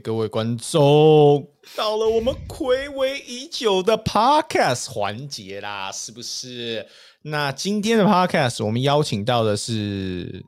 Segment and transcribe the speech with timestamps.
[0.00, 6.86] 各位观众，到了我们暌违已久的 Podcast 环节啦，是不是？
[7.22, 10.42] 那今天的 Podcast 我们邀请到的是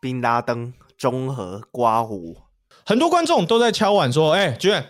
[0.00, 2.36] 宾拉登综合刮胡，
[2.86, 4.84] 很多观众都在敲碗说：“哎、娟，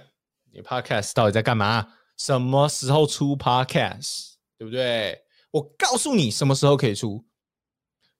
[0.53, 1.87] 你 Podcast 到底在干嘛？
[2.19, 4.33] 什么时候出 Podcast？
[4.59, 5.19] 对不对？”
[5.53, 7.25] 我告诉你，什么时候可以出。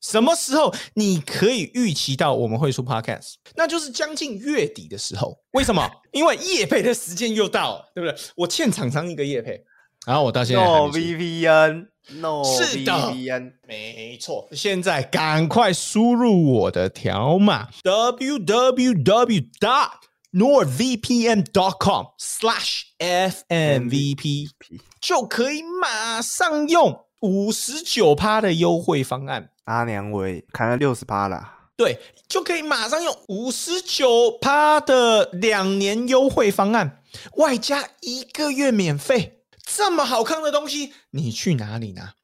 [0.01, 3.35] 什么时候你可以预期到我们会出 podcast？
[3.55, 5.39] 那就是将近月底的时候。
[5.53, 5.89] 为什么？
[6.13, 8.19] 因为夜配的时间又到了，对不对？
[8.37, 9.63] 我欠厂商一个夜配，
[10.07, 19.91] 然后我到现在还 No 没出 VPN，No 是的 VPN，没错，现在赶快输入我的条码 www dot
[20.33, 24.49] nordvpn dot com slash fmvp
[25.01, 29.51] 就可以马上用五十九趴的优惠方案。
[29.71, 31.97] 阿娘伟砍了六十趴啦，对，
[32.29, 37.03] 就可以马上用五十九趴的两年优惠方案，
[37.37, 39.45] 外加一个月免费。
[39.65, 42.15] 这么好看的东西，你去哪里拿？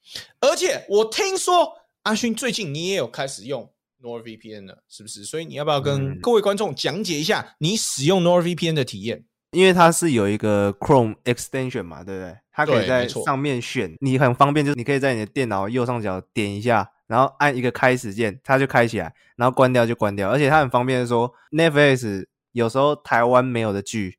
[0.40, 3.70] 而且我听说阿勋最近你也有开始用
[4.02, 5.24] NordVPN 了，是不是？
[5.24, 9.24] 所以你要不要跟嗯各位观众讲解一下你使用 NordVPN 的体验？
[9.52, 12.36] 因为它是有一个 Chrome extension 嘛，对不对？
[12.52, 24.18] 它可以在上面选，你很方便，就是你可以在你的电脑右上角点一下，然后按一个开始键，它就开起来，然后关掉就关掉，而且它很方便的说，Netflix 有时候台湾没有的剧，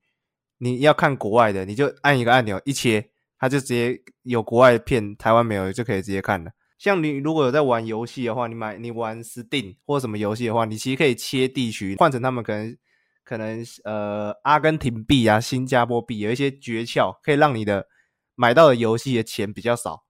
[0.60, 6.52] 你要看国外的，你就按一个按钮一切，它就直接有国外的片，台湾没有就可以直接看了。
[6.78, 12.78] 像你如果有在玩游戏的话，你买你玩 Steam 或什么游戏的话，你其实可以切地区，换成他们可能
[13.24, 17.88] 可能呃阿根廷币啊、新加坡币有一些诀窍，可以让你的
[18.36, 20.04] 买到的游戏的钱比较少。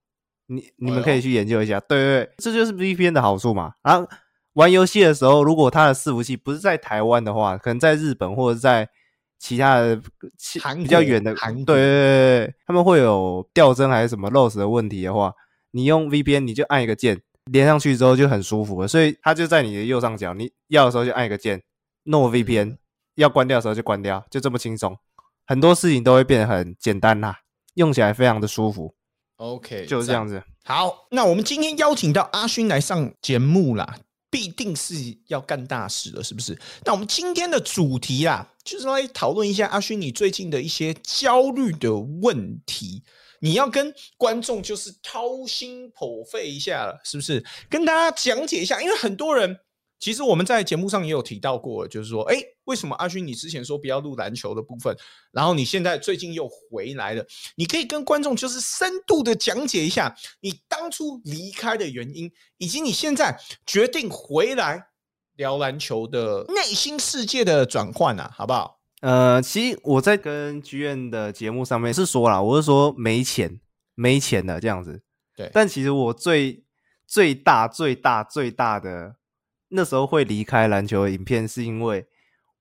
[0.48, 3.72] 你你们可以去研究一下，对对对，这就是 VPN 的好处嘛。
[3.82, 4.08] 然后
[4.54, 8.88] 玩游戏的时候，如果它的伺服器不是在台湾的话，可能在日本或者在
[9.38, 10.00] 其他的
[10.36, 15.32] 其韩比较远的，对对对对，他们会有掉帧还是什么 loss 的问题的话，
[15.70, 21.62] 你用 VPN 你就按一个键，连上去之后就很舒服了，所以它就在你的右上角，你要的时候就按一个键
[22.04, 22.78] ，No VPN，
[23.14, 24.96] 要关掉的时候就关掉，就这么轻松，
[25.46, 27.40] 很多事情都会变得很简单啦，
[27.74, 28.94] 用起来非常的舒服，
[29.38, 30.42] OK，就是这样子。
[30.64, 33.98] 好，那我们今天邀请到阿勋来上节目啦，
[34.30, 34.94] 必定是
[35.28, 36.58] 要干大事了，是不是？
[36.84, 43.02] 那我们今天的主题啦，就是来讨论一下阿勋你最近的一些焦虑的问题，
[43.40, 47.44] 你要跟观众就是掏心剖肺一下了，是不是？
[47.70, 49.58] 跟大家讲解一下，因为很多人。
[50.00, 54.94] 其实我们在节目上也有提到过，就是说，哎，为什么阿勋你之前说不要录篮球的部分，
[55.32, 57.26] 然后你现在最近又回来了？
[57.56, 64.88] 你可以跟观众就是深度的讲解一下你当初离开的原因，以及你现在决定回来
[65.36, 68.78] 聊篮球的内心世界的转换啊，好不好？
[69.00, 73.60] 呃，其实我在跟剧院的节目上面是说了，我是说没钱，
[73.94, 75.02] 没钱的这样子。
[75.34, 76.64] 对但其实我最
[77.06, 79.14] 最大、最大、最大的
[79.68, 82.06] 那时候会离开篮球的影片，是因为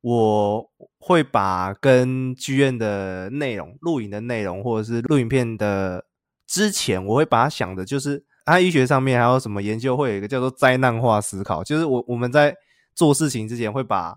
[0.02, 0.70] 我
[1.00, 6.06] 会把跟剧院的内容、录影的内容，或者是录影片的
[6.46, 12.56] 之前，我会把它想的就是，它医学上面还有什么研究，会有一个叫做灾难化思考，就是我我们在
[12.96, 14.16] 做事情之前会把。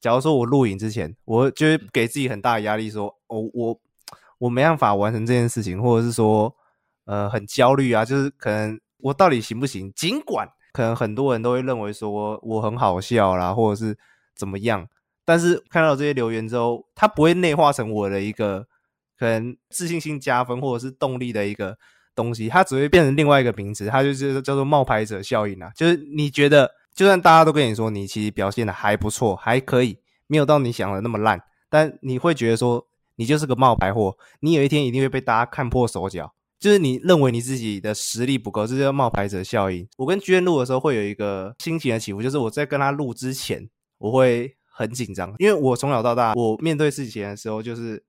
[0.00, 3.80] 假如说我录影之前，我就会给自己很大的压力说，哦，我
[4.38, 6.52] 我没办法完成这件事情，或者是说，
[7.04, 9.92] 呃，很焦虑啊，就是可能我到底行不行？
[9.94, 13.96] 尽管可能很多人都会认为说我很好笑啦，或者是
[14.34, 14.88] 怎么样，
[15.24, 18.66] 但是看到这些留言之后，它不会内化成我的一个
[19.18, 21.76] 可能自信心加分或者是动力的一个
[22.14, 26.70] 东西，它只会变成另外一个名词，它就是叫做冒牌者效应啊，就是你觉得。
[26.94, 29.96] 就算大家都跟你说你其实表现的还不错，还可以，
[30.26, 31.40] 没有到你想的那么烂，
[31.70, 36.34] 但你会觉得说你就是个冒牌货，你有一天一定会被大家看破手脚。
[36.60, 39.88] 就是你认为你自己的实力不够，这叫冒牌者效应。
[39.96, 43.66] 我跟居院录的时候会有一个心情的起伏，就是我在跟他录之前，
[43.96, 48.02] 我会很紧张，因为我从小到大，我面对事情的时候，就是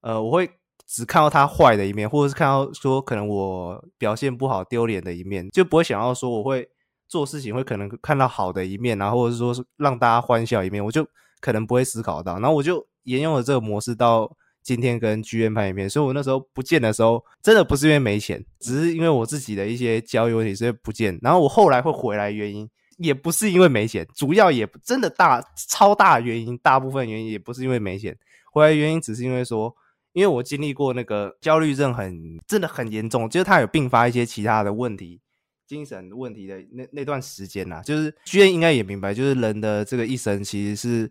[0.00, 0.50] 呃，我会
[0.86, 6.68] 只看到他坏的一面，或者是看到说可能我表现不好、丢脸的一面，就不会想到说我会。
[7.06, 11.06] 做事情会可能看到好的一面，然后或者是说是让大家欢笑一面，我就
[11.38, 21.16] 可能不会思考到，然后我就沿用了这个模式到今天跟剧院拍影片，所以我那时候不见的时候，真的不是因为没钱，只是因为我自己的一些交友问题，所以不见。
[21.22, 22.68] 然后我后来会回来，原因
[22.98, 28.16] 也不是因为没钱，主要也真的大超大原因，大部分原因也不是因为没钱，
[28.52, 29.74] 回来原因只是因为说，
[30.12, 35.20] 因为我经历过那个焦虑症很真的很严重，就是他有并发一些其他的问题。
[35.66, 41.10] 精神问题的那那段时间呐、啊，就是居然应该也明白，就是人的这个一生其实是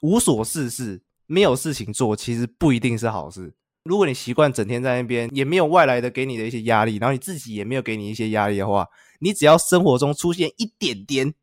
[0.00, 3.52] 无所事事，没有事情做，其实不一定是好事。
[3.84, 8.88] 如果你习惯整天在那边，也没有外来的给你的一些压力，然后你自己也没有给你一些压力的话，
[9.20, 11.34] 你只要生活中出现一点点、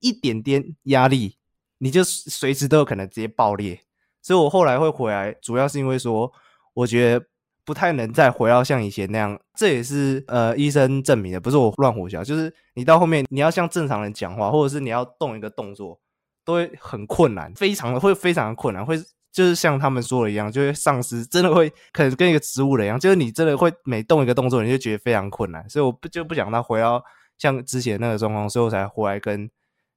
[0.00, 1.36] 一点点压力，
[1.78, 3.80] 你就随时都有可能直接爆裂。
[4.22, 6.32] 所以我后来会回来，主要是因为说，
[6.74, 7.26] 我觉得
[7.64, 9.38] 不太能再回到像以前那样。
[9.54, 16.00] 这也是呃医生证明的，不是我乱胡想，就是你到后面你要像正常人讲话，或者是你要动一个动作，
[16.44, 19.00] 都会很困难，非常的会非常的困难，会。
[19.32, 25.64] 就是像他们说的一样，就会丧失真的会可能跟一个植物人一样，就是你真的会每动一个动作，你就觉得非常困难。
[25.70, 27.00] 所以我不就不想他回到
[27.40, 29.50] 像之前那个状况，所以我才回来跟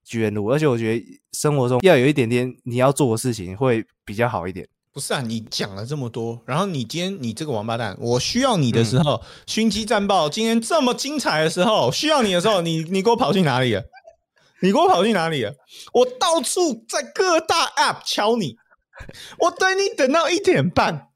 [0.04, 0.50] 居人录。
[0.50, 4.68] 而且我觉得生活中要有一点点你要做的事情会比较好一点。
[4.92, 13.84] 不是啊，你讲了这么多，然后你今天你这个王八蛋，我需要你的时候，勋机战报今天这么精彩的时候，需要你的时候，你你给我跑去哪里了？
[14.62, 15.54] 你给我跑去哪里了？
[15.94, 18.56] 我到处在各大 App 敲你。
[19.40, 21.08] 我等你等到一点半，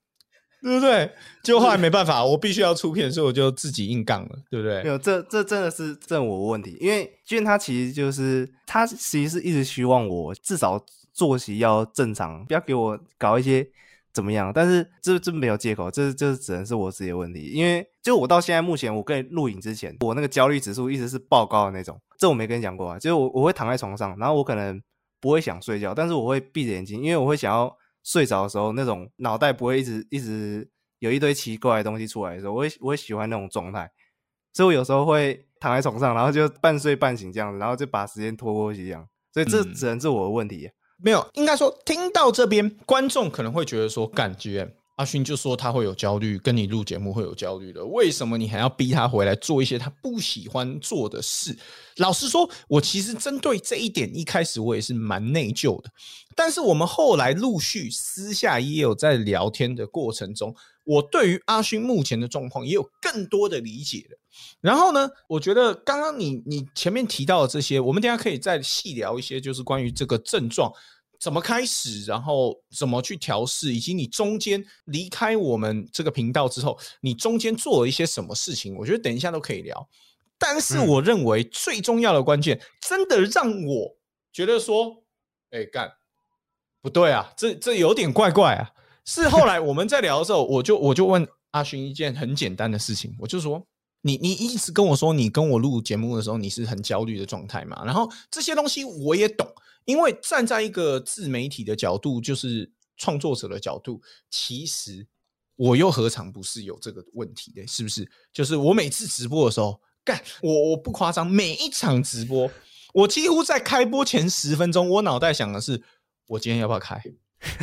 [0.61, 1.09] 对不对？
[1.43, 4.83] 就后来没办法，我必须要出片，所以我就自己硬杠了，对不对？
[4.83, 10.83] 没有，这这真的是这我问题，因为俊他其实就是他其实是一直希望我至少
[11.13, 13.67] 作息要正常，不要给我搞一些
[14.11, 14.51] 怎么样。
[14.53, 17.51] 但是这这没有借口，这这只能是我自己的问题。
[17.53, 21.99] 因为就我到现在目前，我跟你录影之前，我那个焦虑指数一直是爆高的那种。
[22.17, 24.81] 这我没跟你讲过啊，就是我我会躺在床上，然后我可能。
[25.19, 27.75] 不会想睡觉，但是我会闭着眼睛，因为我会想要
[28.07, 30.65] 睡着的时候，那种脑袋不会一直一直
[30.99, 33.91] 有一堆奇怪的东西出来的时候，我会我会喜欢那种状态，
[34.53, 40.69] 所以我有时候会躺在床上，然后就半睡半醒这样子，然后就把时间拖过去这样，所以这只能是我的问题。
[41.03, 51.55] 没有，应该说听到这边观众可能会觉得说，感觉阿勋就说他会有焦虑，跟你录节目会有焦虑的，为什么你还要逼他回来做一些他不喜欢做的事？
[51.97, 55.89] 老实说，我其实针对这一点，一开始我也是蛮内疚的。
[56.35, 64.17] 但是我们后来陆续私下也有在聊天的过程中，我对于阿勋目前的状况也有更多的理解了。
[64.61, 70.71] 然后呢，我觉得刚刚你你前面提到的这些，我们等下可以再细聊一些，就是关于这个症状。
[71.19, 78.75] 怎么开始，然后怎么去调试，以及你中间离开我们这个频道之后，你中间做了一些什么事情？
[78.77, 79.87] 我觉得等一下都可以聊。
[80.37, 83.97] 但是我认为最重要的关键，真的让我
[84.31, 85.03] 觉得说，
[85.49, 85.91] 哎，干
[86.81, 88.69] 不对啊，这这有点怪怪啊。
[89.03, 93.65] 是后来我们在聊的时候， 我就我就问阿勋一件很简单的事情，我就说，
[94.01, 97.83] 你你一直跟我说，你跟我录节目的时候，你是很焦虑的状态嘛？
[97.83, 99.47] 然后这些东西我也懂。
[99.87, 105.07] 因为站在一个自媒体的角度，就是创作者的角度，其实
[105.55, 107.65] 我又何尝不是有这个问题的？
[107.65, 108.05] 是不是？
[108.33, 112.51] 就是我每次直播的时候，干我我不夸张，每一场直播，
[112.93, 115.81] 我几乎在开播前十分钟，我脑袋想的是：
[116.25, 117.01] 我今天要不要开？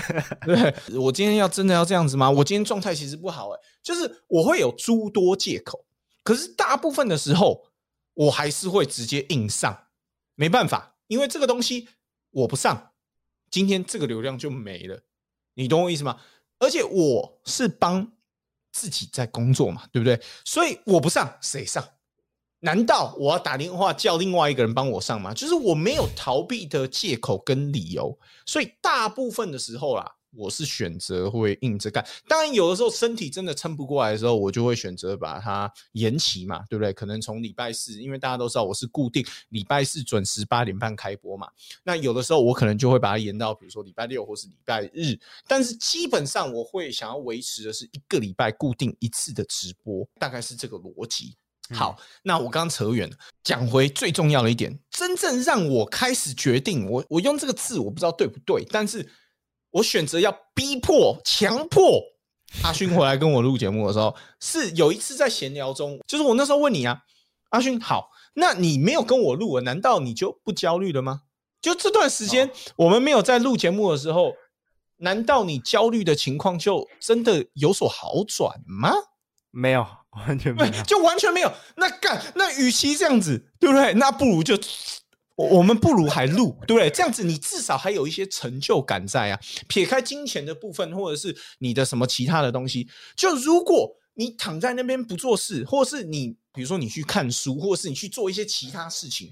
[0.47, 2.31] 对我今天要真的要这样子吗？
[2.31, 5.85] 我今天状态其实不好，哎，就是我会有诸多借口。
[6.23, 7.67] 可是大部分的时候，
[8.15, 9.89] 我还是会直接硬上，
[10.37, 11.87] 没办法，因为这个东西。
[12.35, 12.93] 我不上，
[13.51, 15.01] 今天这个流量就没了，
[15.55, 16.21] 你懂我意思吗？
[16.59, 18.13] 而且我是帮
[18.73, 20.21] 自己在工作嘛，对不对？
[20.45, 21.83] 所以我不上，谁上？
[22.61, 25.33] 难道我要打电话叫另外一个人帮我上吗？
[25.33, 30.17] 就是我没有逃避的借口跟理由，所以大部分的时候啦。
[30.37, 36.93] 我是选择会硬着干，当然有的时候身体真的撑不过来的时候，我就会选择把它延期嘛，对不对？
[36.93, 41.49] 可能从礼拜四，因为大家都知道我是固定礼拜四准时八点半开播嘛。
[41.83, 45.19] 那有的时候我可能就会把它延到，比如说礼拜六或是礼拜日。
[45.47, 51.37] 但是基本上我会想要维持的是一个礼拜固定一次的直播，大概是这个逻辑。
[51.71, 59.09] 好，那我刚扯远了，讲回最重要的一点，真正让我开始决定，我我用这个字我不知道对不对，但是。
[59.75, 62.01] 我选择要逼迫、强迫
[62.63, 67.01] 阿勋回来跟我录节目的时候，是有一次在闲聊中，就是我那时候问你啊，
[67.51, 71.23] 阿勋，好，那你没有跟我录，难道你就不焦虑了吗？
[71.61, 74.35] 就这段时间我们没有在录节目的时候，
[74.99, 78.93] 难道你焦虑的情况就真的有所好转吗？
[79.51, 81.53] 没有，完全没有，就完全没有。
[81.75, 83.93] 那干，那与其这样子，对不对？
[83.95, 84.57] 那不如就。
[85.37, 86.89] 我我们不如还录，对不对？
[86.91, 89.41] 这样子你至少还有一些成就感在啊。
[89.67, 99.29] 撇开金钱的部分，或者是你的什么其他的东西，就如果你躺在那边不做事，或是你比如说你去看书，或者是你去做一些其他事情，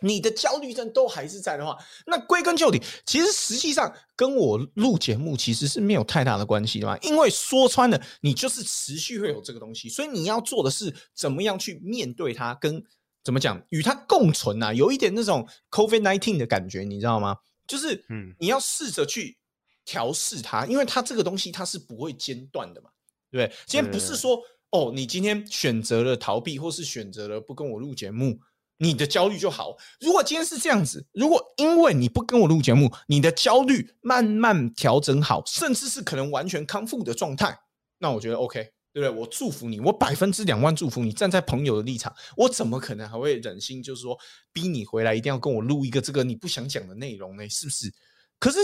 [0.00, 1.74] 你的焦虑症都还是在的话，
[2.06, 6.98] 那归根究底，其实实际上跟我录节目其实是没有太大的关系的嘛。
[6.98, 12.84] 因为说穿了，你就是持续会有这个东西，所以你要做的是怎么样去面对它，跟。
[13.24, 13.62] 怎么讲？
[13.70, 17.36] 与它共存啊，有一点那种 COVID nineteen 的感觉，你知道吗？
[17.66, 19.36] 就是，嗯，你要试着去
[19.84, 22.90] 调试它，因为它这个东西它是不会间断的嘛，
[23.30, 23.56] 对不对？
[23.66, 28.40] 今天不是说哦，你今天选择了逃避，或是选择了不跟我录节目，
[28.78, 29.76] 你的焦虑就好。
[30.00, 37.58] 如果今天是这样子，如果因为你不跟我录节目，你的焦虑慢慢调整好，甚至是可能完全康复的状态，
[37.98, 38.72] 那我觉得 OK。
[38.92, 39.20] 对不对？
[39.20, 41.12] 我祝福你，我百分之两万祝福你。
[41.12, 44.18] 站在朋友的立场，我怎么可能还会忍心，就是说
[44.52, 47.48] 逼你回来一定要跟我录一个这个你不想讲的内容呢？
[47.48, 47.92] 是不是？
[48.38, 48.58] 可是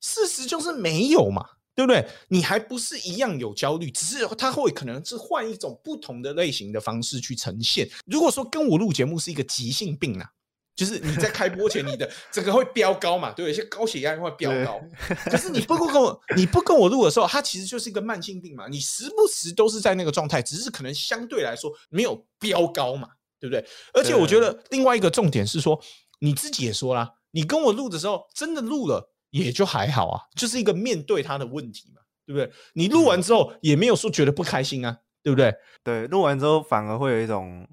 [0.00, 1.44] 事实就是没有嘛，
[1.74, 2.06] 对不对？
[2.28, 7.88] 你还不是一样有焦虑，只是他会可能是换一种不同的类型的方式去呈现。
[8.06, 10.30] 如果说跟我录节目是一个急性病啊。
[10.76, 13.30] 就是你在开播前，你的整个会飙高嘛？
[13.32, 14.80] 对，有些高血压会飙高。
[15.30, 18.66] 可是你不跟我，你不跟我录的时候，它其实就是一个慢性病嘛。
[18.68, 23.64] 你时不时都是在那个状态，只是可能相对来说没有飙高嘛，对不对？
[23.92, 25.80] 而且我觉得另外一个重点是说，
[26.18, 32.50] 你自己也说啦，你跟我录的时候真的录了也就还好啊，就是一个面对他的问题嘛，对不对？
[32.72, 35.54] 你录完之后也没有说觉得不开心啊，对不对？
[35.84, 37.64] 对，录完之后反而会有一种。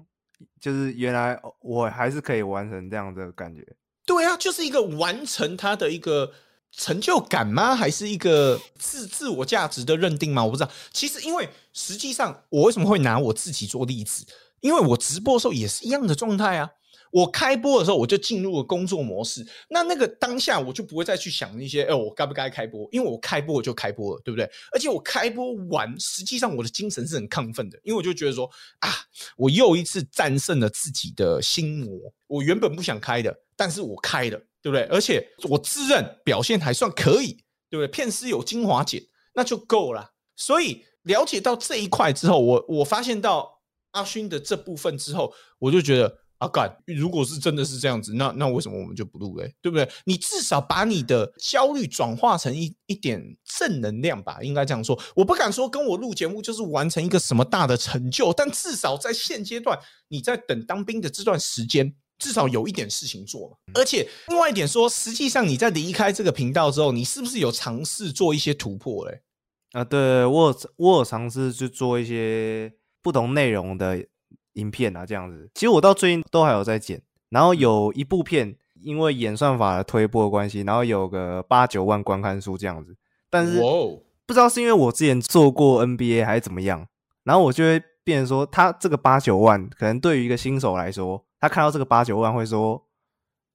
[0.62, 3.66] 就是原来我还是可以完成这样的感觉，
[4.06, 6.32] 对啊，就是一个完成他的一个
[6.70, 7.74] 成就感吗？
[7.74, 10.44] 还是一个自自我价值的认定吗？
[10.44, 10.70] 我不知道。
[10.92, 14.24] 其实，因为实际上，我为什么会拿我自己做例子？
[14.60, 16.70] 因为我直播的时候也是一样的状态啊。
[17.12, 19.46] 我开播的时候，我就进入了工作模式。
[19.68, 22.88] 那那个当下，我就不会再去想那些，哎，我该不该开播？
[22.90, 24.50] 因为我开播我就开播了，对不对？
[24.72, 28.88] 而且我开播完，实际上我的精神是很亢奋的，因为我就觉得说，啊，
[29.36, 31.92] 我又一次战胜了自己的心魔。
[32.26, 34.84] 我原本不想开的，但是我开了，对不对？
[34.84, 37.34] 而且我自认表现还算可以，
[37.68, 37.88] 对不对？
[37.88, 39.02] 片师有精华剪，
[39.34, 40.12] 那就够了。
[40.34, 46.21] 所以了解到这一块之后，我我发现到阿勋的这部分之后，我就觉得。
[46.42, 49.54] 阿干，如果是真的是这样子，那那为什么我们就不录嘞？
[49.62, 49.88] 对不对？
[50.04, 55.00] 你至少把你的焦虑转化成一一点正能量吧，应该这样说。
[55.14, 63.56] 我不敢说跟我录节目就是完成一个什么大的成就，但至少在现阶段，你在等当兵的这段时间，至少有一点事情做嘛。
[63.74, 69.22] 而且另外一点说，实际上你在离开这个频道之后，你是不是有尝试做一些突破嘞？
[69.74, 74.04] 啊，对我有我有尝试去做一些不同内容的。
[74.54, 77.00] 影片啊，这样子，其实我到最近都还有在剪。
[77.30, 82.94] 然后有一部片，因为演算法的推播关系，然后有个八九万观看数这样子。
[83.30, 83.58] 但是
[84.26, 86.86] 不知道是因为我之前做过 NBA 还是怎么样，
[87.24, 92.84] 然后我就会变成说，他这个八九万，可能对于一个新手来说，他看到这个八九万会说，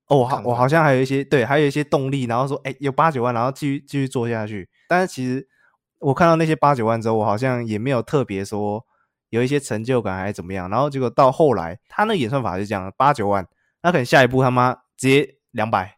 [0.08, 4.68] 哦，我我好像还有一些对，还有一些动力，然后说，哎，有八九万，然后继续继续做下去。
[4.90, 5.48] 但是其实
[6.00, 8.84] 我看到那些八九万之后，我好像也没有特别说。
[9.30, 13.46] 有一些成就感还是怎么样，然后结果到后来，他那演算法就这样，八九万，
[13.82, 15.98] 那可能下一步他妈直接两百，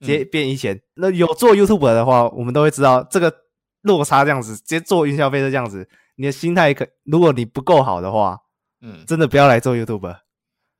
[0.00, 0.80] 直接变一千。
[0.94, 3.32] 那有做 YouTube 的话，我们都会知道这个
[3.82, 8.36] 落差这样子，直接做营销费是这样子，你的心态可，如果你不够好的话，
[8.80, 10.16] 嗯，真的不要来做 YouTube。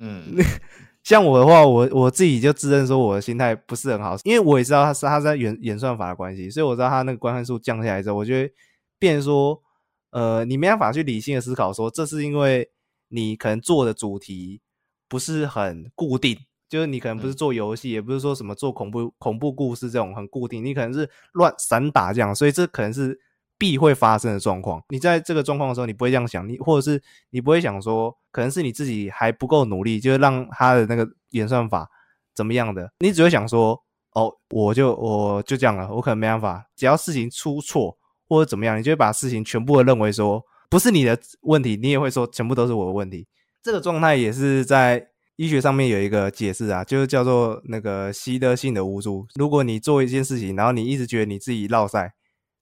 [0.01, 0.35] 嗯，
[1.05, 8.53] 像我的话，我我自己就自认说我的心态不是很好，因为我也知道他是他在演演算法的关系，所以我知道他那个观看数降下来之后，我就会
[8.99, 9.63] 变说。
[10.11, 12.71] 呃，你没办法去理性的思考，说这是因为
[13.09, 14.61] 你可能做的主题
[15.09, 16.37] 不是很固定，
[16.69, 23.19] 就是你可能不是做游戏，也不是说什么做恐怖恐怖故事这种很固定，你可能是乱散打这样，所以这可能是
[23.59, 24.83] 必会发生的状况。
[24.89, 31.89] 你在这个状况的时候，你不会这样想，你或者是你不会想说，可能是你自己还不够努力，就是让他的那个演算法
[32.35, 33.81] 怎么样的，你只会想说，
[34.13, 37.97] 哦，我就我就这样了，我可能没办法，只要事情出错。
[38.29, 43.27] 或者怎么样，你就会把事情全部的认为说不是你的问题，你也会说全部都是我的问题。
[43.63, 49.27] 这个状态也是在医学上面有一个解释啊，就是叫做那个习得性的无助。
[49.35, 52.15] 如果你做一件事情，然后你一直觉得你自己落赛，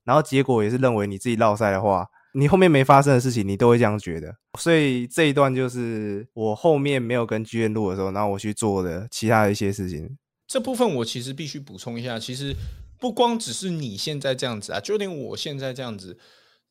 [0.05, 4.35] 然后结果也是认为你自己落赛的话，你后面没发生的事情，你都会这样觉得。
[4.59, 10.17] 所以这一段就是我后面没有跟剧院录的时候，然后我去做的其他的一些事情。
[10.47, 12.55] 这部分我其实必须补充一下，其实。
[13.05, 16.19] 不光只是你现在这样子啊，就连我现在这样子，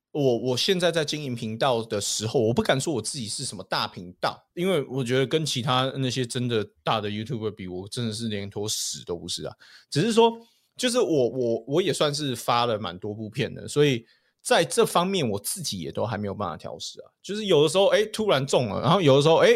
[0.10, 9.54] 我我现在在经营频道的时候，我不敢说我自己是什么大频道，因为我觉得跟其他那些真的大的 YouTuber 比，我真的是连坨屎都不是啊。
[9.92, 10.34] 只是说，
[10.76, 14.04] 就是我我我也算是发了蛮多部片的，所以
[14.42, 17.06] 在这方面我自己也都还没有办法调试啊。
[17.22, 19.50] 就是有的时候哎突然中了，然后有的时候哎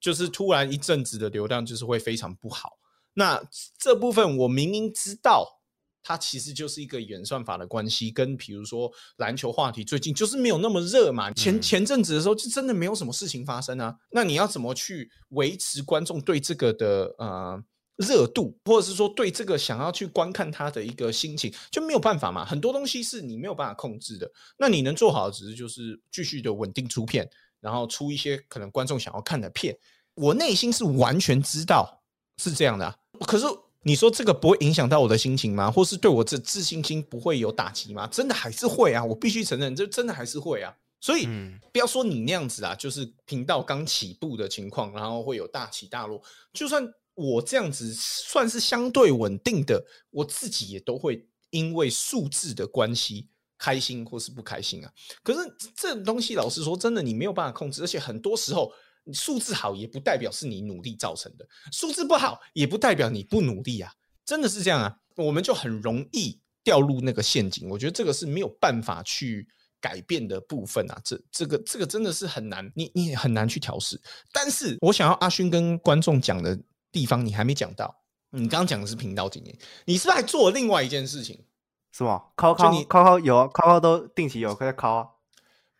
[0.00, 2.72] 就是突然一阵子的流量就是会非常不好。
[3.12, 3.40] 那
[3.78, 5.60] 这部分我明明知道。
[6.04, 11.32] 它其实就是一个演算法的关系，跟比如说篮球话题最近就是没有那么热嘛。
[11.32, 13.96] 前前阵子的时候就真的没有什么事情发生啊。
[14.10, 17.64] 那你要怎么去维持观众对这个的呃
[17.96, 22.44] 热度，或者是说对这个想要去观看他的一个心情，就没有办法嘛。
[22.44, 24.30] 很多东西是你没有办法控制的。
[24.58, 27.26] 那你能做好的，只是就是继续的稳定出片，
[27.60, 29.74] 然后出一些可能观众想要看的片。
[30.16, 32.02] 我内心是完全知道
[32.38, 32.96] 是这样的，啊，
[33.26, 33.46] 可是
[33.84, 35.70] 你说这个不会影响到我的心情吗？
[35.70, 38.06] 或是对我这自信心不会有打击吗？
[38.08, 39.04] 真的还是会啊！
[39.04, 40.74] 我必须承认，这真的还是会啊。
[41.00, 41.28] 所以
[41.72, 46.20] 不要说你那样子啊，就是频道刚起步的情况，然后会有大起大落，
[46.52, 46.92] 就算。
[47.16, 54.90] 我这样子算是相对稳定的，我自己也都会因为数字的关系开心或是不开心啊。
[55.22, 55.38] 可是
[55.76, 58.72] 这东西，老实说，真的你没有办法控制，而且很多时候，
[59.12, 63.92] 数字好也不代表是你努力造成的，数字不好也不代表你不努力啊，
[64.24, 64.96] 真的是这样啊。
[65.16, 69.46] 我们就很容易掉入那个陷阱，我觉得这个是没有办法去
[69.80, 71.00] 改变的部分啊。
[71.04, 74.00] 这这个这个真的是很难，你你也很难去调试。
[74.32, 76.58] 但是我想要阿勋跟观众讲的。
[76.94, 77.92] 地方你还没讲到，
[78.30, 81.44] 你刚刚讲的是频道经验，你是不是还做了另外一件事情？
[81.90, 82.22] 是吗？
[82.36, 85.08] 考考考考有啊，考考都定期有在考啊。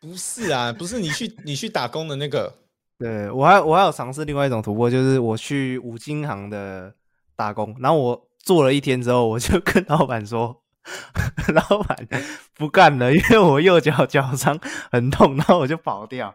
[0.01, 2.64] 不是啊，不是你去你去打工的那个。
[2.99, 6.95] 对我还我还有尝试另外一种突破，就是我去五金行的
[7.37, 10.63] 打工，然后我做了一天之后，我就跟老板说，
[11.55, 12.09] 老板
[12.55, 14.59] 不干了，因为我右脚脚伤
[14.91, 16.35] 很痛，然后我就跑掉。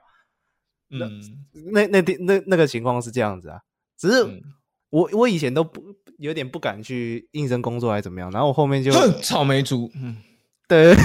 [0.92, 1.00] 嗯，
[1.72, 3.62] 那那天那那个情况是这样子啊，
[3.98, 4.42] 只是。
[4.92, 5.84] 我我以前都不
[6.18, 10.18] 有点不敢去应征工作还是怎么样，然后我后面就草莓族，嗯，
[10.70, 10.96] 对，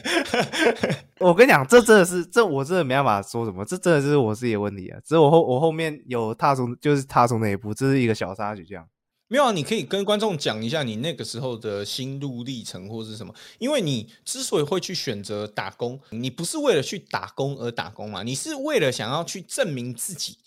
[1.20, 4.98] 我跟你讲，这真的是这我真的没办法说什么，这真的是我自己的问题啊。
[5.00, 8.88] 只是我后我后面有踏出，就是踏出那一步，这是一个小插曲，这样
[9.28, 9.52] 没有啊？
[9.52, 13.34] 你可以跟观众讲一下你那个时候的心路历程或是什么？
[13.58, 18.22] 因为你之所以会去选择打工，你不是为了去打工而打工嘛？
[18.22, 20.38] 你是为了想要去证明自己。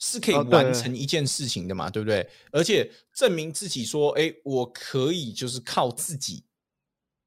[0.00, 2.24] 是可以完成一件事情的嘛，对不对？
[2.52, 6.44] 而且证明自己说，哎，我可以就是靠自己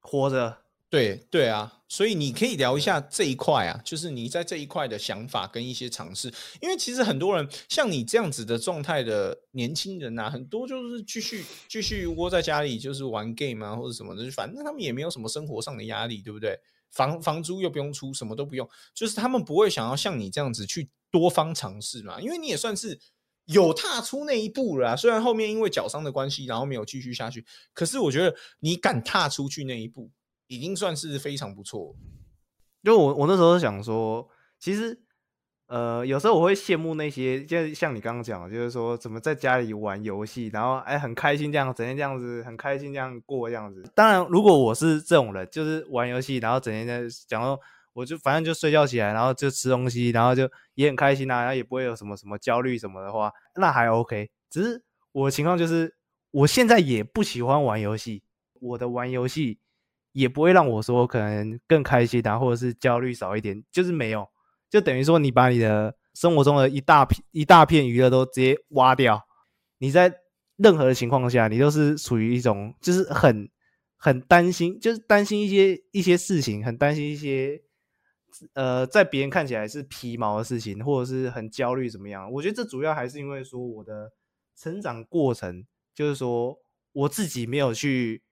[0.02, 0.58] 活着。
[0.90, 6.30] 对对啊，所以你可以聊一下这一块啊，就是你在这一块的想法跟一些尝试。
[6.60, 16.60] 因为其实很多人像你这样子的状态的年轻人啊，很多就是继续继续窝在家里，就是玩 game 啊或者什么的，反正他们也没有什么生活上的压力，对不对？
[16.90, 20.90] 房房租又不用出，什么都不用，就是他们不会想要像你这样子去。
[21.12, 22.98] 多方尝试嘛，因为你也算是
[23.46, 24.96] 有踏出那一步了。
[24.96, 30.10] 虽然后面因为脚伤的关系，然后没有继续下去，可是我觉得你敢踏出去那一步，
[30.46, 31.94] 已经算是非常不错。
[32.82, 34.28] 因为我我那时候想说，
[34.58, 35.00] 其实
[35.66, 43.82] 呃，有时候我会羡慕那些，就像你刚刚讲，就是说怎么在家里玩游戏，然后哎很开心这样，整天这样子很开心这样过这样子。
[43.94, 47.58] 当然，如果我是这种人，就是玩游戏，然后整天在讲说。
[47.94, 54.30] 我就反正就睡觉起来，然后就吃东西，然后就也很开心啊，然后也不会有什么什么焦虑什么的话，那还 OK。
[54.48, 55.94] 只是我的情况就是，
[56.30, 58.22] 我现在也不喜欢玩游戏，
[58.60, 59.58] 我的玩游戏
[60.12, 64.26] 也不会让我说可能更开心啊，或者是焦虑少一点，就是没有，
[64.70, 69.22] 就等于说你把你的生活中的一大片一大片娱乐都直接挖掉，
[69.78, 70.14] 你在
[70.56, 73.50] 任何的情况下，你都是处于一种就是很
[73.98, 77.60] 很担心，就是担心一些一些事情，很担心一些。
[78.54, 82.30] 呃，在别人看起来是皮毛的事情，或者是很焦虑怎么样？
[82.32, 84.10] 我觉得这主要还是因为说我的
[84.56, 86.58] 成长过程，就是说
[86.92, 88.22] 我自己没有去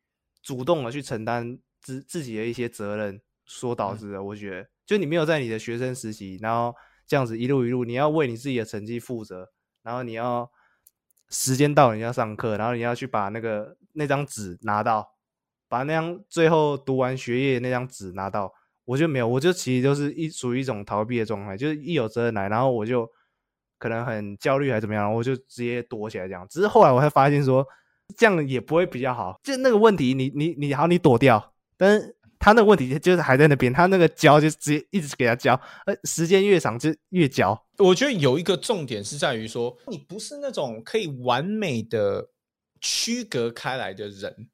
[0.43, 4.23] 主动的去承担自自己的一些责任所导致的。
[4.23, 6.75] 我觉得，就你没有在你的学生时期，然后
[7.07, 9.51] 这样子一路一路，你要为你自己的成绩负责，
[9.83, 10.51] 然后你要
[11.29, 15.15] 时间到你要上课，然后你要去把那个那张纸拿到，
[15.69, 18.55] 把那张最后读完学业那张纸拿到。
[18.85, 23.09] 我就没有，我就其实就是一属于一种逃避的状态，就是一有责任来，然后我就
[23.79, 26.47] 可能很焦虑还是怎么样，我就直接躲起来这样。
[26.51, 27.64] 只是后来我才发现说，
[28.16, 29.38] 这样也不会比较好。
[29.43, 35.55] 就那个问题，你你你好，你躲掉，但是他那个问题就是还在那边，他那个焦就直接一直给他焦，
[35.87, 37.57] 呃，时间越长就越焦。
[37.79, 42.29] 我觉得有一个重点是在于说，你不是那种可以完美的
[42.81, 44.49] 区隔开来的人。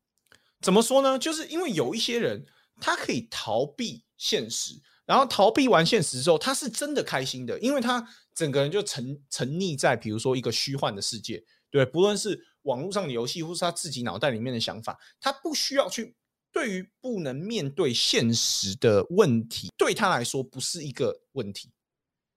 [0.61, 1.19] 怎么说呢？
[1.19, 2.45] 就是因为有一些人，
[2.81, 4.05] 他可以逃避。
[4.17, 4.75] 现实，
[5.05, 16.17] 然后逃避完现实之后，他是真的开心的，因为他整个人就沉沉溺在比如说一个虚幻的世界，对，不论是网络上的游戏，或是他自己脑袋里面的想法，他不需要去
[16.53, 21.71] 对于不能面对现实的问题，对他来说不是一个问题。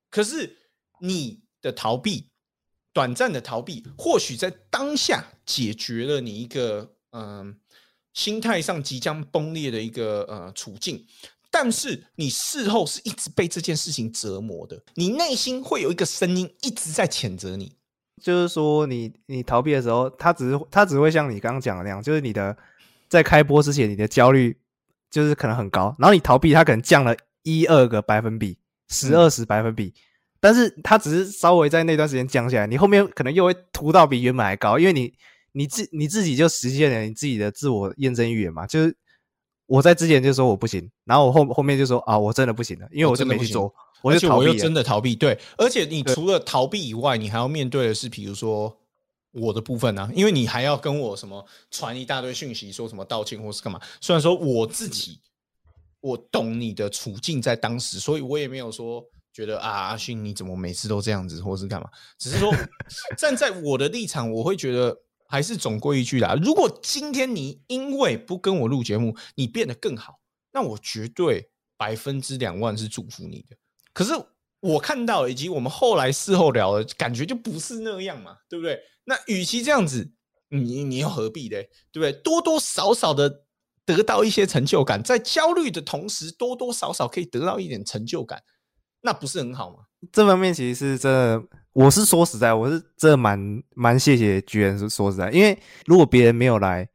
[0.10, 0.58] 可是
[1.00, 2.30] 你的逃避，
[2.92, 7.60] 短暂的逃避，或许在当下解决了你一个嗯
[8.14, 11.06] 心态上即将崩裂的一个呃处境。
[11.52, 17.76] 但是你事后是一直被这件事情折磨的，你内心会有一个声音一直在谴责你，
[18.22, 22.56] 就是说你你逃避的时候，他只是他只会像你刚刚讲的那样，就是你的
[23.08, 24.56] 在开播之前，你的焦虑
[25.10, 28.58] 就是可能很高，然后你逃避，它可能降了一二个百分比，
[28.88, 29.92] 十二十百分比，
[30.40, 35.12] 但是它只是稍微在那段时间降下来，你后面可能又会突到比原本还高，因为你
[35.54, 38.96] 你自你自己就实现了你自己的自我验证预言嘛，就是
[39.70, 48.76] 我在之前就说我不行，然后我后后面就说啊我真的不行了，因为我真真的去做，我又就逃避了真的逃避，对，而且你除了逃避以外，你还要面对的是，比如说
[49.32, 53.80] 我的部分啊，因为你还要跟我什么传一大堆讯息，说什么道歉或是干嘛。
[54.02, 55.20] 虽然说我自己
[56.02, 62.52] 我懂你的处境在当时，所以我也没有说觉得啊阿勋你怎么每次都这样子，或是干嘛，只是说
[63.16, 64.98] 站在我的立场，我会觉得。
[65.32, 70.20] 还是总归一句啦，如果今天你因为不跟我录节目，你变得更好，
[70.52, 73.56] 那我绝对百分之两万是祝福你的。
[73.94, 74.12] 可是
[74.60, 78.80] 我看到以及我们后来事后聊的感觉就不是那样嘛，对不对？
[79.06, 80.12] 那与其这样子，
[80.50, 81.70] 你你又何必嘞？
[81.92, 82.12] 对不对？
[82.24, 83.44] 多多少少的
[83.86, 88.42] 得到一些成就感，在焦虑的同时，多多少少可以得到一点成就感，
[89.02, 89.84] 那不是很好吗？
[90.12, 91.44] 这方面其实是真的，
[91.80, 96.86] 我是说实在，我是真的蛮蛮谢谢居然是说实在，因为如果别人没有来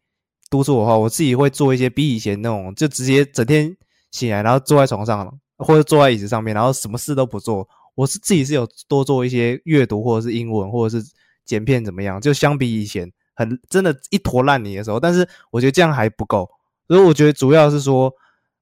[0.51, 3.75] 督促我的话，我自己会做一些比以前那种就直接整天
[4.11, 7.66] 醒来，然后坐在床上或者坐在椅子上面，然后什么事都不做。
[7.94, 11.07] 我是自己是有多做一些阅读或者是英文或者是
[11.47, 16.47] 剪片怎么样，就相比以前很真的一坨烂泥的时候，但是我觉得这样还不够，
[16.88, 18.12] 所以我觉得主要是说，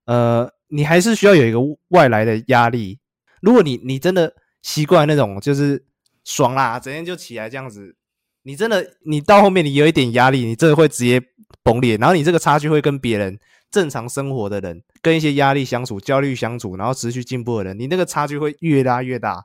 [0.05, 1.59] 呃，你还是需要有一个
[1.89, 3.01] 外来的压力。
[3.41, 4.33] 如果你你真的
[4.63, 5.85] 习惯那种就是
[6.25, 7.95] 爽啦，整天就起来这样子，
[8.43, 11.21] 你真的你到后面你有一点压力，你真的会直接
[11.63, 13.39] 崩裂，然后你这个差距会跟别人
[13.71, 19.45] 正常生活的人，跟一些压力相处、焦虑相处，然后持续进步的人，你那个差距会越拉越大。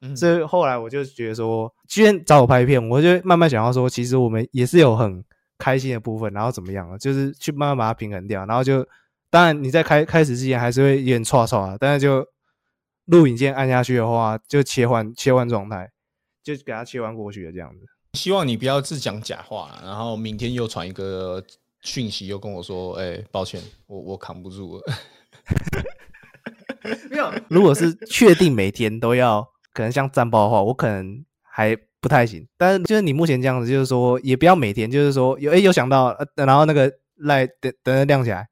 [0.00, 0.16] 嗯。
[0.16, 5.24] 所以后来我就觉得说，居然找我拍片，我就慢慢想要说，其实我们也是有很
[5.58, 8.86] 开心的部分，然后怎么样啊，就是去慢慢把它平衡掉，然后就
[9.30, 12.26] 当然你在开开始之前还是会有点错错啊，但是就
[13.06, 15.88] 录影键按下去的话，就切换切换状态，
[16.42, 17.86] 就给他切换过去的这样子。
[18.14, 21.42] 希望你不要自讲假话，然后明天又传一个
[21.80, 24.84] 讯息，又跟我说：“哎、抱歉，我我扛不住了。
[27.10, 32.46] 没有， 如果是确定每天都要可能像战报的话，我可能还不太行。
[32.58, 38.46] 但是就是你目前这样子，就是说也不要每天，就是说有哎有想到，呃，然后那个赖等等着亮起来，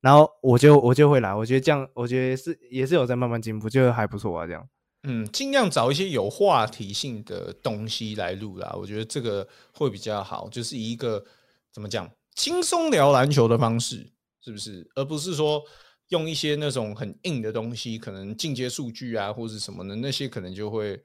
[0.00, 1.34] 然后我就我就会来。
[1.34, 4.46] 我觉得这样，我觉得是也是有在慢慢进步，就还不错啊。
[4.46, 4.66] 这样，
[5.06, 11.22] 嗯，尽量找一些有话题性的东西来录啦，我觉得这个会比较好，就是一个
[11.70, 14.90] 怎么讲轻松聊篮球的方式，是不是？
[14.94, 15.62] 而不是说
[16.08, 20.98] 用一些那种很硬的东西，可能进阶数据啊或者什么的，那些可能就会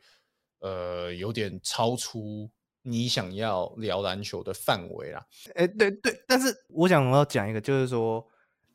[0.62, 2.50] 呃有点超出
[2.82, 5.26] 你想要聊篮球的范围啦。
[5.56, 8.26] 哎，对对，但是我想要讲一个，就是说。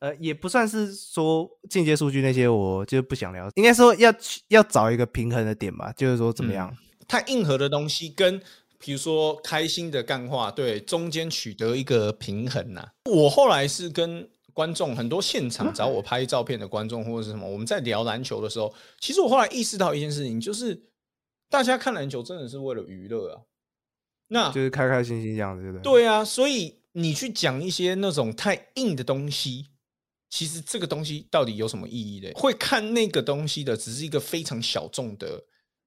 [0.05, 3.51] 呃，也不算是说间接数据那些，我就不想聊。
[3.55, 4.15] 应该说要
[4.49, 6.77] 要找一个平衡的点吧，就是说怎么样？
[7.09, 8.39] 太硬核的东西跟
[8.79, 20.79] 比如说开心的干话，对中间取得一个平衡呐、我后来是跟观众很多现场找我拍照片的观众或者是什么，我们在聊篮球的时候，其实我后来意识到一件事情，就是
[21.49, 23.41] 大家看篮球真的是为了娱乐啊。
[24.29, 25.81] 那就是开开心心这样子，对对？
[25.81, 29.67] 对啊，所以你去讲一些那种太硬的东西，
[30.35, 32.29] 其实这个东西到底有什么意义呢？
[32.35, 35.45] 会看那个东西的只是一个非常小众的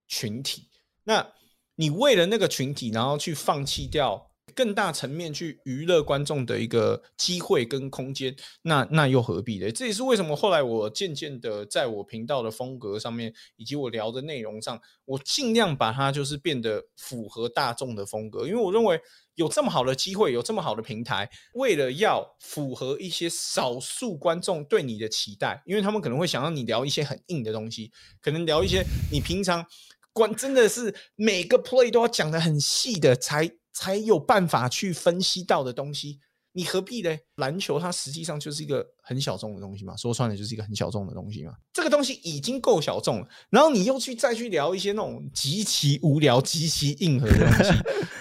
[0.07, 0.69] 群体。
[1.03, 1.33] 那
[1.75, 9.69] 你为了那个群体，然后去放弃掉更大层面去娱乐观众的一个机会跟空间，那那又何必呢？
[9.69, 18.97] 这也是为什么后来我渐渐的在我频道的风格上面，以及我聊的内容上，我尽量把它就是变得符合大众的风格，因为我认为
[19.37, 29.63] 有这么好的机会，有这么好的平台，为了要符合一些少数观众对你的期待，因为他们可能会想让你聊一些很硬的东西，可能聊一些你平常
[30.11, 36.19] 关真的是每个 play 都要讲的很细的，才才有办法去分析到的东西。
[36.57, 37.15] 你何必呢？
[37.35, 41.53] 篮球它实际上就是一个很小众的东西嘛，说穿了就是一个很小众的东西嘛。
[41.71, 47.71] 这个东西已经够小众了，然后你又去再去聊一些那种极其无聊、极其硬核的东西，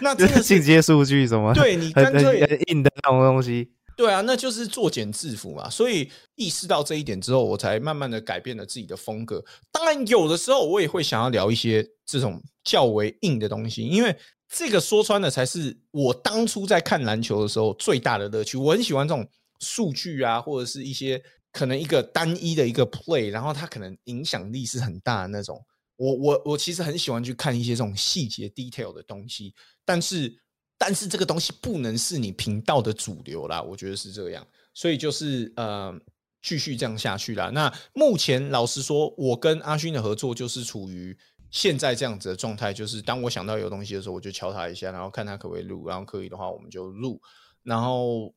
[0.02, 3.72] 那真的是进阶数据什么，对你干脆很硬的那种东西。
[3.96, 5.70] 对啊，那就是作茧自缚嘛。
[5.70, 9.42] 所以意识到这一点之后，我才慢慢的改变了自己的风格。
[9.72, 14.14] 当然，有的时候我也会想要聊一些这种较为硬的东西，因为
[14.56, 18.56] 这个说穿了才是我当初在看篮球的时候最大的乐趣。
[18.56, 19.28] 我很喜欢这种
[19.60, 25.62] 数据啊，或者是一些可能一个单一的一个 play，然后它可能影响力是很大的那种。
[25.96, 30.34] 我我我其实很喜欢去看一些这种细节 detail 的东西，但是
[30.78, 35.94] 但是这个东西不能是你频道的主流啦，我觉得是这样，所以就是呃
[36.42, 37.50] 继续这样下去啦。
[37.50, 41.14] 那目前老实说，我跟阿勋的合作就是处于
[41.56, 47.18] 现在这样子的状态，就是当我想到有东西的时候，我就敲他一下，然后看他可不可以录，然后可以的话我们就录，
[47.62, 48.30] 然后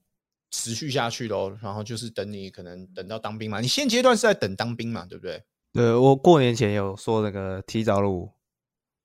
[0.51, 1.51] 持续下去咯。
[1.61, 5.43] 然后就是等你可能等到当兵嘛，你现阶段是在等当兵嘛，对不对？
[5.73, 8.31] 对我过年前有说那个提早录，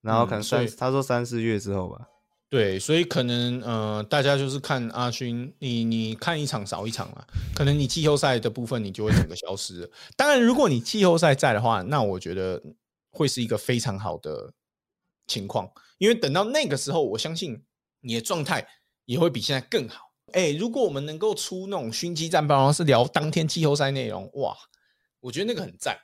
[0.01, 2.07] 然后可能三、他说三四月之后吧。
[2.49, 9.89] 对，所以可能呃，大家就是看阿勋，你你看一场少一场嘛，可能你季后赛的部分你就会整个消失了。
[10.15, 12.61] 当然，如果你季后赛在的话，那我觉得
[13.15, 14.53] 会是一个非常好的
[15.25, 17.63] 情况，因为等到那个时候，我相信
[18.01, 18.67] 你的状态
[19.05, 20.11] 也会比现在更好。
[20.33, 24.55] 哎，如果我们能够出那种熏鸡战报，然后是聊当天季后赛内容，哇，
[25.21, 25.97] 我觉得那个很赞。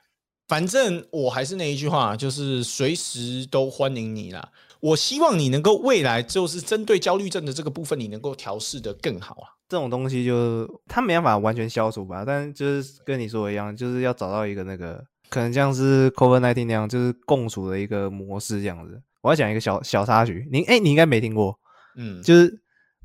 [0.48, 4.52] 反正我还是那一句话，就是随时都欢迎你啦。
[4.80, 9.48] 我希望你能够未来就是针对焦虑症的这个部分，你能够调试的更好啊。
[9.68, 19.00] 这种东西就它没办法完全消除吧，但就是跟你说一样，就是要找到一个那个可能像是 COVID nineteen 那样，就是共处的一个模式这样子。
[19.22, 21.58] 我要讲一个小小插曲，你哎、你应该没听过，
[21.96, 22.52] 嗯，就是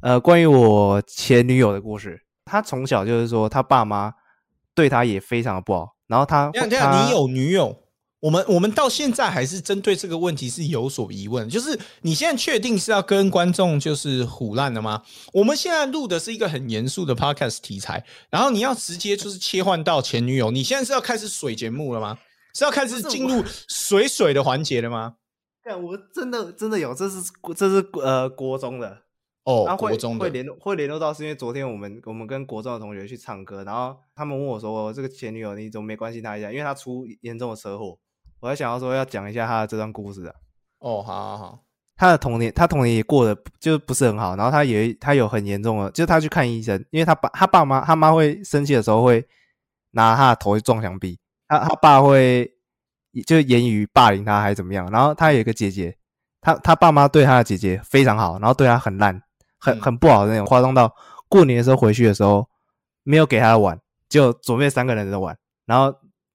[0.02, 2.20] 呃关于我前女友的故事。
[2.44, 4.13] 她从小就是说，她爸妈
[4.76, 7.74] 对她也非常的不好，然后她你有女友？
[8.19, 15.03] 我们我们到现在还是针对这个问题是有所疑问，就是你现在确定是要跟观众就是胡烂的吗？
[15.34, 22.17] 我们现在录的是一个很严肃的 podcast 题材，然后你要直接就是切换到前女友，你现在是要开始水节目了吗？
[22.56, 25.17] 是要开始进入水水的环节了吗？
[25.63, 27.21] 对，我真的真的有，这是
[27.56, 29.03] 这是呃国中的，
[29.43, 37.99] 哦，然后会国中的会联络会联络到，是因为昨天我们我们跟国中的同学去唱歌，然后他们问我说：“这个前女友你怎么没关心她一下？”因为她出严重的车祸，
[38.39, 40.34] 我还想要说要讲一下他的这段故事啊。
[40.80, 41.60] 哦，好好好，
[41.95, 49.26] 他的童年，他童年也过得就不是很好，然后他也他有很严重的，就是他去看医生，因为他爸他爸妈他妈会生气的时候会
[49.91, 52.52] 拿他的头去撞墙壁，他他爸会
[53.26, 55.97] 就言语霸凌他还是怎么样，然后他有一个姐姐，
[56.41, 59.19] 他他爸妈对他的姐姐非常好，然后对他很烂，
[59.58, 60.93] 很嗯很不好的那种，夸张到
[61.28, 62.47] 过年的时候回去的时候
[63.02, 65.91] 没有给她的碗，就准备三个人的碗，然后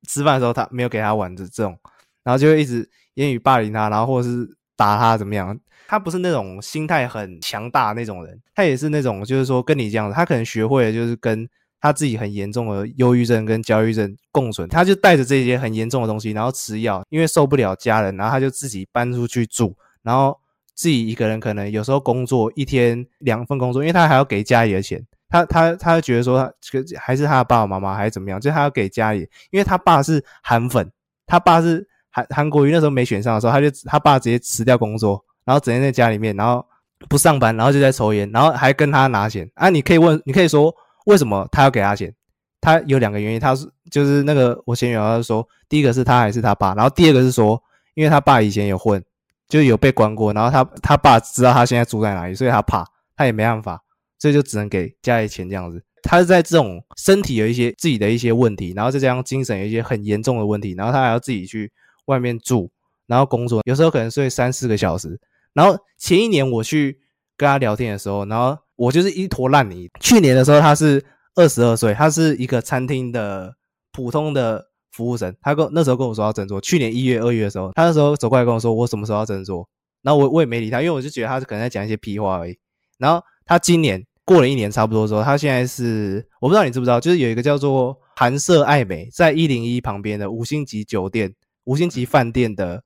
[0.09, 1.79] 吃饭的时候他没有给他碗这这种，
[2.25, 5.59] 然后就会一直言语霸凌他，然后或者是打他怎么样。
[5.89, 11.47] 他不是那种心态很强大那种人，他也是那种就是说跟你这样子，他可能学会了就是跟
[11.81, 20.39] 他自己很严重的忧郁症跟焦虑症共存，他就带着这些很严重的东西，然后吃药，因为受不了家人，然后他就自己搬出去住，然后
[20.75, 30.91] 自己一个人可能有时候工作一天两份工作，因为他还要给家里的钱，他他他觉得说他这个还是他的爸爸妈妈还是怎么样，就他要给家里，因为他爸是韩粉，
[31.27, 36.65] 他爸是韩韩国瑜那时候没选上的时候，他就他爸直接辞掉工作，然后整天在家里面，然后
[37.09, 39.69] 不上班，然后就在抽烟，然后还跟他拿钱啊！
[39.71, 40.73] 你可以问，你可以说
[41.07, 42.15] 为什么他要给他钱？
[42.61, 47.61] 他有两个原因，他是就是那个我前女友他就说，第一个是他还是他爸，然后第二个是说，
[47.95, 49.03] 因为他爸以前有混，
[49.49, 53.83] 就有被关过，然后他他爸知道他现在住在哪里，所以他怕，他也没办法，
[54.19, 55.83] 所以就只能给家里钱这样子。
[56.05, 61.71] 他是在这种身体有一些自己的一些问题，然后再加上精神有一些很严重的问题，然后他还要自己去
[62.07, 62.71] 外面住，
[63.07, 65.21] 然后工作，有时候可能睡三四个小时。
[65.53, 66.99] 然后前一年我去
[67.37, 69.89] 跟他聊天的时候，然后我就是一坨烂泥。
[70.01, 73.55] 去年的时候他是二十二岁，他是一个餐厅的
[73.93, 75.35] 普通的服务生。
[75.43, 79.69] 他跟那时候跟我说要振作，去年一月、二月的时候，他那时候走过来跟我说我什么时候要振作，
[80.03, 82.59] 然后我我也没理他，因为我就觉得他可能在讲一些屁话而已。
[82.99, 92.83] 然后他今年过了一年差不多之后，他现在是我不知道你知不知道，就是有一个叫做韩舍爱美，在一零一旁边的五星级酒店、五星级饭店的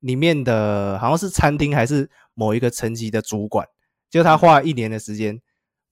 [0.00, 3.66] 里面的，好像是餐厅还是某一个层级的主管，
[4.10, 5.40] 就他花了一年的时间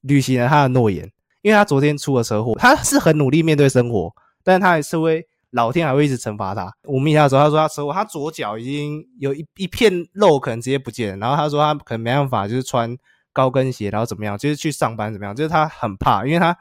[0.02, 1.10] 履行了他的诺言，
[1.42, 6.72] 因为他昨天出了车祸，他是很努力面对生活，但是他还是会老天还会一直惩罚他。
[6.84, 12.96] 我问他的时候，他说他车祸，他左脚已经有一一片肉可能直接不见了，然后他说他可能没办法，就是穿
[13.32, 16.56] 高跟鞋，然后怎么样，就是去上班怎么样，就是他很怕，因为他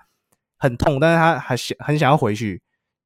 [0.57, 2.62] 很痛，但是他还想很想要回去。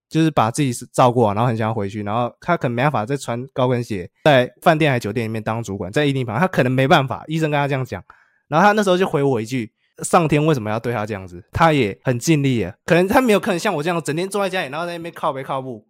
[0.09, 8.03] 就是把自己照顾好，然后很想要回去，然后他可能没办法再穿高跟鞋在饭店还酒店里面当主管，在一定旁，他可能没办法，医生跟他这样讲，
[8.47, 9.71] 然后他那时候就回我一句：
[10.03, 11.43] 上天为什么要对他这样子？
[11.51, 15.85] 他也很尽力啊，可能他没有可能像我这样整天坐在家里，然后在那边靠背靠步，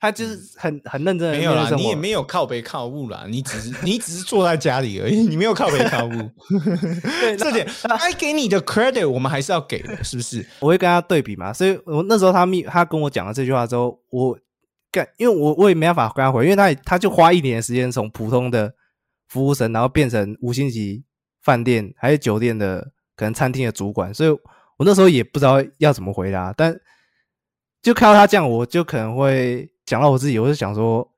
[0.00, 6.30] 他就是很很认真的没有啦，你也没有靠北靠物啦，你只是你只是坐在家里而已，你没有靠北靠步。
[7.36, 7.66] 这点
[7.98, 10.46] 该给你的 credit 我们还是要给的，是不是？
[10.60, 14.38] 我会跟他对比嘛，所以我那时候他密他跟我讲了这句话之后，我
[14.92, 18.72] 干，因为我我也没办法跟他回，因为他他就花一年的时间从普通的
[19.28, 21.02] 服务生，然后变成五星级
[21.42, 26.78] 饭店还是酒店的可能餐厅的主管，所以我那时候也不知道要怎么回答，但
[27.82, 31.08] 就看到他这样，我就可能会想到我自己，我就想说，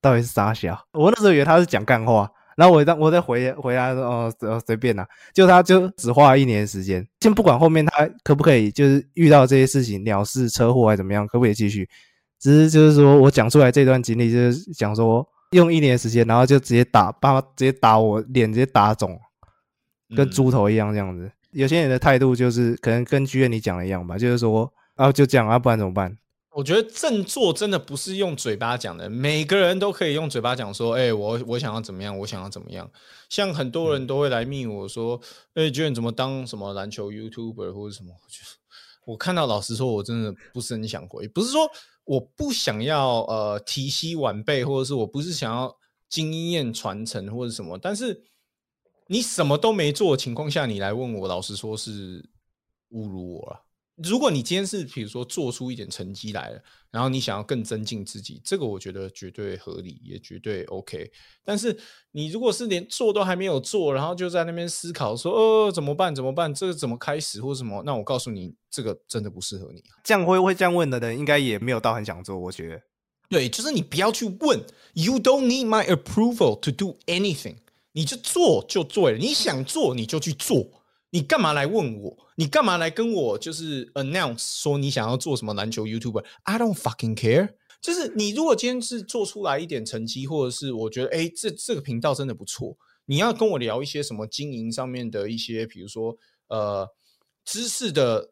[0.00, 0.78] 到底是啥小？
[0.92, 2.30] 我那时候以为他是讲干话。
[2.56, 11.88] 然后我当我再回回答说哦呃随便啦，就他就只花了一年时间，先不管后面他可不可以，就是遇到这些事情鸟事车祸还怎么样，可不可以继续？
[12.40, 19.20] 只是就是说我讲出来这段经历，就是讲说用一年时间，然后就直接打，爸直接打我脸，直接打肿，
[20.16, 21.30] 跟猪头一样这样子。
[21.52, 26.12] 有些人的态度就是可能跟剧院你讲的一样吧，就是说啊就这样啊，不然怎么办？
[26.50, 32.90] 我觉得振作真的不是用嘴巴讲的，每个人都可以用嘴巴讲说，哎，我我想要怎么样，我想要怎么样。
[33.28, 35.20] 像很多人都会来密我说，
[35.54, 38.12] 哎，觉得你怎么当什么篮球 YouTuber 或者什么？
[39.06, 41.28] 我看到老实说，我真的不是很想回。
[41.28, 41.70] 不是说
[42.04, 45.74] 我不想要呃提携晚辈，或者是我不是想要
[46.08, 48.24] 经验传承或者什么，但是
[49.06, 52.20] 你什么都没做的情况下，你来问我，老实说是
[52.90, 53.67] 侮辱我了。
[54.02, 61.10] 如果你今天是比如说做出一点成绩来了，然后你想要更增进自己，这个我觉得绝对合理，也绝对 OK。
[61.44, 61.76] 但是
[62.12, 66.14] 你如果是连做都还没有做，然后就在那边思考说，呃，怎么办？
[66.14, 66.54] 怎么办？
[66.54, 67.82] 这个怎么开始或什么？
[67.84, 69.82] 那我告诉你，这个真的不适合你。
[70.04, 72.38] 这样会会这样问的人，应该也没有到很想做。
[72.38, 72.80] 我觉得，
[73.28, 77.56] 对，就是你不要去问，You don't need my approval to do anything，
[77.92, 79.18] 你就做就对了。
[79.18, 80.77] 你想做你就去做。
[81.10, 82.16] 你干嘛来问我？
[82.36, 87.54] 你干嘛来跟我就是 announce 说你想要做什么篮球 YouTuber？I don't fucking care。
[87.80, 96.16] 就是你如果今天是做出来一点成绩，或者是我觉得哎，这这个频道真的不错，你要跟我聊一些什么经营上面的一些，比如说
[96.48, 96.88] 呃
[97.44, 98.30] 知识的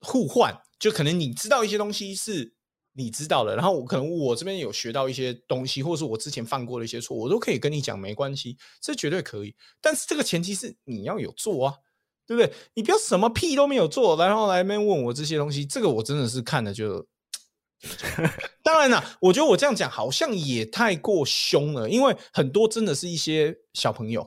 [0.00, 2.54] 互换，就可能你知道一些东西是
[2.92, 9.54] 你知道的，然后我可能我这边有学到一些东西，或者是我之前犯过的一些错，我都可以跟你讲，没关系，这绝对可以。
[9.80, 11.74] 但是这个前提是你要有做啊。
[12.34, 12.52] 对不对？
[12.74, 17.06] 你不要什么屁都没有做，然后来面问我这些东西，这个我真的是看了就。
[18.62, 24.22] 当然了，我觉得我这样讲好像也太过凶了，因为很多真的是一些小朋友，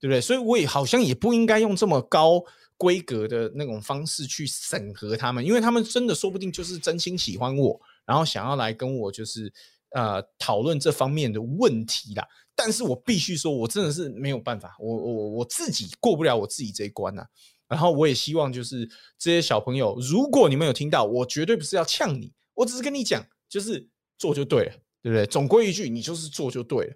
[0.00, 0.22] 对不对？
[0.22, 2.42] 所以我也好像也不应该用这么高
[2.78, 9.52] 规格的那种方式去审核他们，因为他们真的说不定就是真心喜欢我，然后想要来跟我就是
[9.94, 12.28] 呃讨论这方面的问题啦。
[12.56, 17.26] 但是我必须说，我真的是没有办法，我我我自己过不了我自己这一关呐。
[17.66, 25.26] 然后我也希望就是这些小朋友，如果你们有听到，我绝对不是要呛你，我只是跟你讲，就是做就对了，对不对？
[25.26, 26.94] 总归一句，你就是做就对了。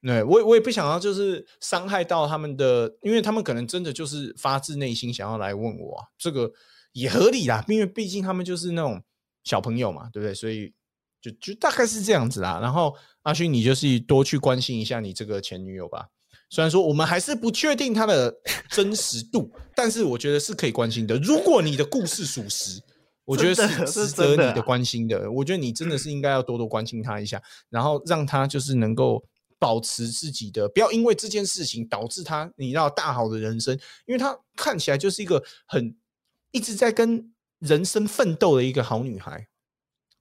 [0.00, 6.50] 对我我也不想要就是伤害到他们的，因为他们可能真的就是发自内心想要来问我，这个
[6.92, 9.02] 也合理啦，因为毕竟他们就是那种
[9.44, 10.34] 小朋友嘛，对不对？
[10.34, 10.72] 所以。
[11.30, 16.06] 就就大概是这样子啦，然后阿勋，你就是多去关心一下你这个前女友吧。
[16.48, 18.32] 虽然说我们还是不确定她的
[18.70, 21.16] 真实度，但是我觉得是可以关心的。
[21.18, 22.80] 如果你的故事属实，
[23.24, 25.28] 我觉得是值得你的关心的。
[25.30, 29.24] 我觉得你真的是应该要多多关心她一下，然后让她就是能够
[29.58, 35.96] 保持自己的，不要因为这件事情导致她你要大好的人生，因为她看起来就是一个很
[36.52, 39.48] 一直在跟人生奋斗的一个好女孩。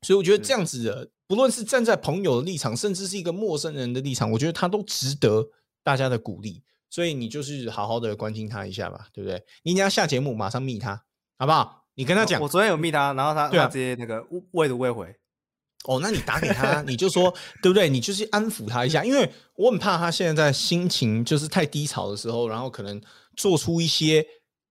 [0.05, 5.43] 所以我觉得这样子的，不论是站在朋友的立场，甚至是一个陌生人的立场，我觉得他都值得
[5.83, 6.61] 大家的鼓励。
[6.91, 9.43] 所以你就是好好的关心他一下吧，对不对？
[9.63, 11.03] 你要下节目马上密他，
[11.39, 11.85] 好不好？
[11.95, 15.07] 你跟他讲，我昨天有密他，然后他他直接那个未读未回。
[15.85, 17.89] 哦，那你打给他，你就说 对不对？
[17.89, 23.01] 你就是安抚他一下，因为我很怕他现在在心情就是太低潮的时候，然后可能
[23.35, 24.21] 做出一些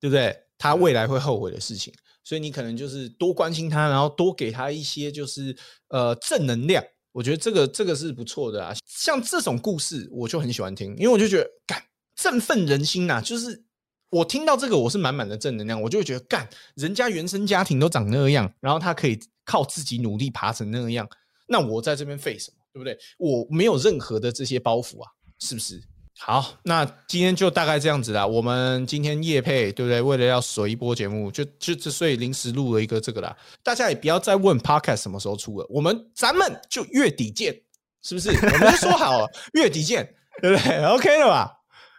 [0.00, 0.36] 对不对？
[0.56, 1.92] 他未来会后悔的事情。
[2.24, 5.56] 所以你可能就是多关心他，然后多给他一些就是
[5.88, 6.82] 呃正能量。
[7.12, 8.74] 我觉得这个这个是不错的啊。
[8.86, 11.80] 像这种故事，我就很喜欢听，因为我就觉得干
[12.16, 13.20] 振奋人心呐。
[13.20, 13.62] 就是
[14.10, 21.08] 我听到这个，我是满满的正能量，我就会觉得干人家原生家庭都长那样，然后他可以靠自己努力爬成那样，
[21.46, 22.56] 那我在这边废什么？
[22.72, 22.98] 对不对？
[23.18, 25.08] 我没有任何的这些包袱啊，
[25.38, 25.80] 是不是？
[26.26, 28.26] 好，那今天就大概这样子啦。
[28.26, 30.00] 我们今天夜配，对不对？
[30.00, 33.36] 为了要水一波节目，就就就所以临时录了一个这个啦。
[33.62, 37.54] 大家也不要再问 Podcast 什么时候出了，我们咱们就月底见，
[38.02, 38.30] 是不是？
[38.40, 40.82] 我们就说好了月底见，对不对？
[40.96, 41.52] OK 了吧？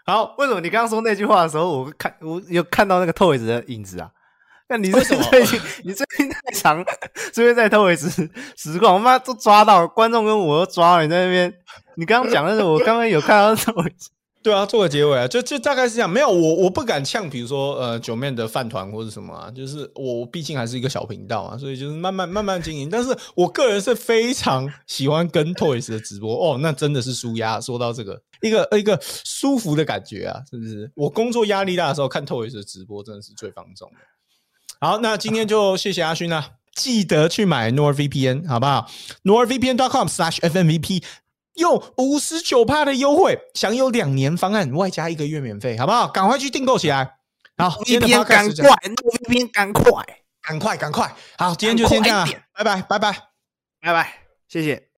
[0.07, 4.09] 好，为什么你刚刚说那句话的时候，我看我有看到那个 Toys 的影子啊？
[4.69, 6.83] 那你为什么 最近你最近太长，
[7.31, 11.53] 最近在 Toys 实况，我妈都抓到观众跟我都抓了，你在那边。
[11.97, 14.07] 你刚刚讲的是我刚刚有看到 Toys，
[14.43, 16.09] 对啊，做个结尾啊，就就大概是这样。
[16.09, 22.89] 没有我，我不敢呛，比如说呃九面的饭团或者什么啊，就是我毕竟还是一个小频道啊，所以就是慢慢慢慢经营。
[22.89, 27.61] 但是我个人是非常喜欢跟 Toys 的直播哦，那真的是舒压。
[27.61, 30.91] 说到这个，一个一个舒服的感觉啊，是不是？
[30.95, 33.97] 我工作压力大的时候看 Toys 的直播，真的是最放松的。
[34.79, 38.89] 好，那今天就谢谢阿勋啦，记得去买 NordVPN 好不好
[39.23, 41.03] ？NordVPN.com/slash/FMVP。
[41.55, 46.05] 用五十九趴的优惠，享有两年方案，外加一个月免费，好不好？
[46.09, 47.15] 赶快去订购起来。
[47.55, 50.03] 好，今天赶快，VPN 赶快，
[50.41, 51.15] 赶快，赶快。
[51.37, 53.17] 好，今天就先这样，拜拜，拜拜，
[53.79, 54.13] 拜拜，
[54.49, 54.89] 谢谢。